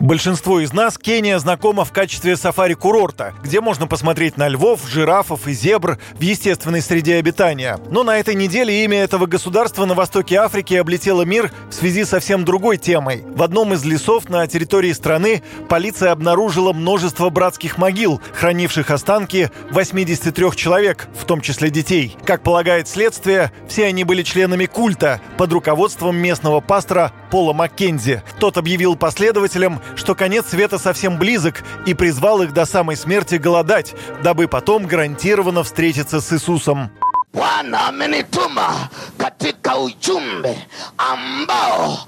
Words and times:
Большинству 0.00 0.60
из 0.60 0.74
нас 0.74 0.98
Кения 0.98 1.38
знакома 1.38 1.86
в 1.86 1.92
качестве 1.92 2.36
сафари-курорта, 2.36 3.32
где 3.42 3.62
можно 3.62 3.86
посмотреть 3.86 4.36
на 4.36 4.46
львов, 4.46 4.86
жирафов 4.86 5.48
и 5.48 5.54
зебр 5.54 5.98
в 6.12 6.20
естественной 6.20 6.82
среде 6.82 7.16
обитания. 7.16 7.78
Но 7.90 8.02
на 8.02 8.18
этой 8.18 8.34
неделе 8.34 8.84
имя 8.84 8.98
этого 8.98 9.24
государства 9.24 9.86
на 9.86 9.94
востоке 9.94 10.36
Африки 10.36 10.74
облетело 10.74 11.22
мир 11.22 11.50
в 11.70 11.72
связи 11.72 12.04
с 12.04 12.10
совсем 12.10 12.44
другой 12.44 12.76
темой. 12.76 13.24
В 13.26 13.42
одном 13.42 13.72
из 13.72 13.84
лесов 13.84 14.28
на 14.28 14.46
территории 14.46 14.92
страны 14.92 15.42
полиция 15.68 16.12
обнаружила 16.12 16.74
множество 16.74 17.30
братских 17.30 17.78
могил, 17.78 18.20
хранивших 18.34 18.90
останки 18.90 19.50
83 19.70 20.50
человек, 20.56 21.08
в 21.18 21.24
том 21.24 21.40
числе 21.40 21.70
детей. 21.70 22.16
Как 22.24 22.42
полагает 22.42 22.86
следствие, 22.86 23.50
все 23.66 23.86
они 23.86 24.04
были 24.04 24.22
членами 24.22 24.66
культа 24.66 25.22
под 25.38 25.52
руководством 25.52 26.16
местного 26.16 26.60
пастора 26.60 27.12
Пола 27.30 27.52
Маккензи. 27.52 28.22
Тот 28.38 28.56
объявил 28.56 28.96
последователям, 28.96 29.80
что 29.96 30.14
конец 30.14 30.46
света 30.48 30.78
совсем 30.78 31.18
близок 31.18 31.62
и 31.86 31.94
призвал 31.94 32.42
их 32.42 32.52
до 32.52 32.66
самой 32.66 32.96
смерти 32.96 33.36
голодать, 33.36 33.94
дабы 34.22 34.48
потом 34.48 34.86
гарантированно 34.86 35.62
встретиться 35.62 36.20
с 36.20 36.32
Иисусом. 36.32 36.90
Bwana 37.36 37.86
amenituma 37.88 38.88
katika 39.18 39.76
ujumbe 39.78 40.66
ambao 40.98 41.98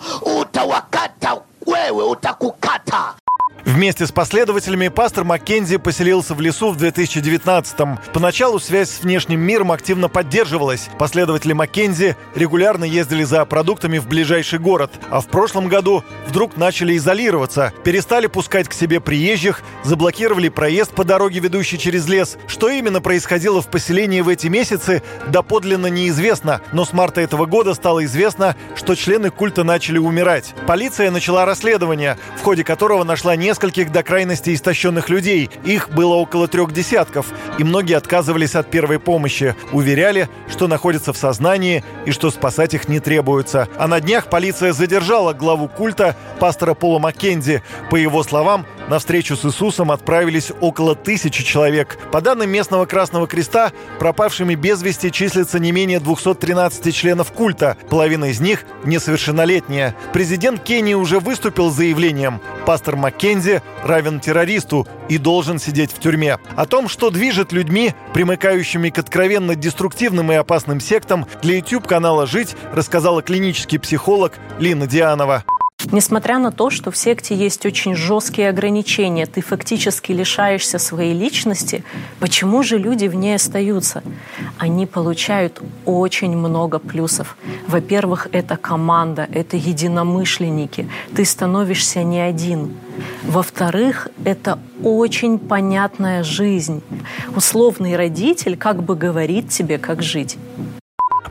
utawakata 0.41 1.37
wewe, 1.67 2.03
utakukata. 2.03 3.15
Вместе 3.69 4.07
с 4.07 4.13
последователями 4.13 4.89
пастор 4.89 5.25
Маккензи 5.25 5.77
поселился 5.77 6.33
в 6.33 6.41
лесу 6.41 6.71
в 6.71 6.83
2019-м. 6.83 7.99
Поначалу 8.15 8.59
связь 8.61 8.89
с 8.89 9.01
внешним 9.03 9.41
миром 9.41 9.73
активно 9.73 10.09
поддерживалась. 10.09 10.89
Последователи 10.99 11.53
Маккензи 11.53 12.17
регулярно 12.35 12.85
ездили 12.85 13.25
за 13.25 13.45
продуктами 13.45 13.99
в 13.99 14.09
ближайший 14.09 14.59
город, 14.59 14.93
а 15.11 15.21
в 15.21 15.27
прошлом 15.27 15.69
году 15.69 16.03
вдруг 16.27 16.57
начали 16.57 16.97
изолироваться, 16.97 17.75
перестали 17.85 18.27
пускать 18.27 18.71
к 18.71 18.73
себе 18.73 19.01
приезжих, 19.01 19.61
заблокировали 19.85 20.49
проезд 20.49 20.93
по 20.93 21.05
дороге, 21.05 21.41
ведущей 21.41 21.79
через 21.79 22.09
лес. 22.09 22.39
Что 22.47 22.71
именно 22.71 23.03
происходило 23.03 23.61
в 23.61 23.67
поселении 23.67 24.23
в 24.23 24.31
эти 24.31 24.47
месяцы, 24.47 25.03
доподлинно 25.27 25.89
неизвестно, 25.89 26.63
но 26.73 26.87
с 26.87 26.95
марта 26.95 27.21
этого 27.21 27.45
года 27.45 27.75
стало 27.75 28.03
известно, 28.07 28.57
что 28.77 28.95
члены 28.95 29.29
культа 29.29 29.63
начали 29.63 29.99
умирать. 29.99 30.55
Полиция 30.67 31.11
начала 31.11 31.45
расследование, 31.45 32.17
в 32.39 32.43
ходе 32.43 32.65
которого 32.65 33.05
нашла 33.05 33.37
несколько 33.37 33.58
нескольких 33.59 33.91
до 33.91 34.05
крайности 34.05 34.55
истощенных 34.55 35.09
людей. 35.09 35.51
Их 35.65 35.91
было 35.91 36.15
около 36.15 36.47
трех 36.47 36.73
десятков, 36.73 37.27
и 37.59 37.65
многие 37.65 37.97
отказывались 37.97 38.55
от 38.55 38.71
первой 38.71 39.01
помощи. 39.01 39.57
Уверяли, 39.73 40.29
что 40.49 40.69
находятся 40.69 41.13
в 41.13 41.17
сознании 41.17 41.83
и 42.07 42.13
что 42.13 42.31
спасать 42.31 42.75
их 42.75 42.89
не 42.89 43.01
требуется. 43.01 43.69
А 43.77 43.89
на 43.89 44.01
днях 44.01 44.31
полиция 44.31 44.73
задержала 44.73 45.33
главу 45.33 45.67
культа, 45.67 46.15
пастора 46.39 46.75
Пола 46.75 47.01
Маккензи. 47.01 47.65
По 47.91 47.97
его 47.97 48.23
словам, 48.23 48.65
на 48.89 49.01
встречу 49.01 49.37
с 49.37 49.45
Иисусом 49.45 49.91
отправились 49.91 50.53
около 50.61 50.95
тысячи 50.95 51.43
человек. 51.43 51.99
По 52.13 52.21
данным 52.21 52.51
местного 52.51 52.87
Красного 52.87 53.27
Креста, 53.27 53.73
пропавшими 53.99 54.55
без 54.55 54.83
вести 54.83 55.11
числится 55.11 55.59
не 55.59 55.73
менее 55.73 55.99
213 55.99 56.95
членов 56.95 57.33
культа. 57.33 57.77
Половина 57.91 58.27
из 58.27 58.39
них 58.39 58.65
несовершеннолетняя. 58.85 59.97
Президент 60.13 60.63
Кении 60.63 60.95
уже 60.95 61.19
выступил 61.19 61.71
с 61.71 61.75
заявлением. 61.75 62.41
Пастор 62.69 62.97
Маккензи 62.97 63.63
равен 63.83 64.21
террористу 64.21 64.87
и 65.09 65.17
должен 65.17 65.59
сидеть 65.59 65.91
в 65.91 66.01
тюрьме. 66.01 66.37
О 66.55 66.67
том, 66.67 66.91
что 66.91 67.09
движет 67.09 67.51
людьми, 67.51 67.95
примыкающими 68.13 68.91
к 68.91 68.99
откровенно 68.99 69.55
деструктивным 69.55 70.31
и 70.33 70.35
опасным 70.35 70.79
сектам, 70.79 71.27
для 71.41 71.57
YouTube-канала 71.57 72.27
«Жить» 72.27 72.57
рассказала 72.75 73.23
клинический 73.23 73.79
психолог 73.79 74.35
Лина 74.59 74.87
Дианова. 74.87 75.45
Несмотря 75.91 76.39
на 76.39 76.51
то, 76.51 76.69
что 76.71 76.91
в 76.91 76.97
секте 76.97 77.35
есть 77.35 77.65
очень 77.65 77.95
жесткие 77.95 78.51
ограничения, 78.51 79.25
ты 79.27 79.41
фактически 79.41 80.13
лишаешься 80.13 80.79
своей 80.79 81.15
личности, 81.15 81.83
почему 82.21 82.63
же 82.63 82.79
люди 82.79 83.07
в 83.07 83.15
ней 83.15 83.37
остаются? 83.37 84.03
Они 84.59 84.87
получают 84.87 85.63
очень 85.87 86.37
много 86.37 86.79
плюсов. 86.79 87.39
Во-первых, 87.67 88.29
это 88.33 88.57
команда, 88.57 89.29
это 89.33 89.57
единомышленники. 89.57 90.91
Ты 91.15 91.25
становишься 91.25 92.03
не 92.03 92.21
один. 92.21 92.75
Во-вторых, 93.23 94.09
это 94.25 94.59
очень 94.83 95.39
понятная 95.39 96.23
жизнь. 96.23 96.83
Условный 97.35 97.97
родитель 97.97 98.59
как 98.59 98.83
бы 98.83 98.95
говорит 98.95 99.49
тебе, 99.49 99.79
как 99.79 100.03
жить. 100.03 100.37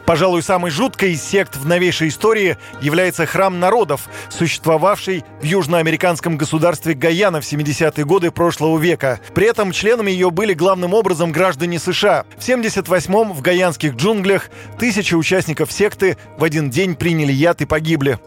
Пожалуй, 0.06 0.42
самой 0.42 0.72
жуткой 0.72 1.14
из 1.14 1.24
сект 1.24 1.56
в 1.56 1.66
новейшей 1.66 2.10
истории 2.10 2.58
является 2.82 3.26
храм 3.26 3.60
народов, 3.60 4.08
существовавший 4.30 5.24
в 5.42 5.44
южноамериканском 5.44 6.38
государстве 6.38 6.94
Гаяна 6.94 7.42
в 7.42 7.44
70-е 7.44 8.06
годы 8.06 8.32
прошлого 8.32 8.78
века. 8.78 9.20
При 9.34 9.48
этом 9.48 9.72
членами 9.72 10.12
ее 10.12 10.32
были 10.32 10.54
главным 10.54 10.94
образом 10.94 11.32
граждане 11.32 11.80
США. 11.80 12.26
В 12.38 12.48
78-м 12.48 13.34
в 13.34 13.42
гаянских 13.42 13.96
джунглях 13.96 14.50
тысячи 14.80 15.14
участников 15.14 15.72
секты 15.72 16.18
в 16.38 16.44
один 16.44 16.70
день 16.70 16.96
приняли 16.96 17.32
яд 17.32 17.62
и 17.62 17.66
погибли. 17.66 18.20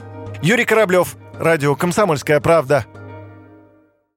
Юрий 0.43 0.65
Кораблев, 0.65 1.17
радио 1.39 1.75
«Комсомольская 1.77 2.41
правда». 2.41 2.87